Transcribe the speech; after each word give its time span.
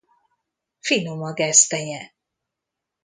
Finom 0.79 1.21
a 1.23 1.31
gesztenye. 1.33 2.13